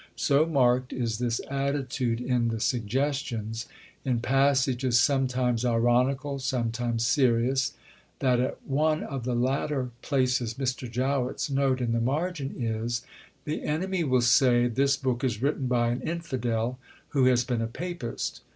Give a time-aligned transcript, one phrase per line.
[0.15, 3.67] So marked is this attitude in the Suggestions
[4.03, 7.73] in passages sometimes ironical, sometimes serious
[8.17, 10.89] that at one of the latter places Mr.
[10.89, 13.05] Jowett's note in the margin is:
[13.45, 16.79] "The enemy will say, This book is written by an Infidel
[17.09, 18.41] who has been a Papist.